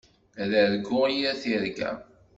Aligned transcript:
Ad 0.41 0.51
arguɣ 0.61 1.05
yir 1.15 1.33
tirga. 1.41 1.91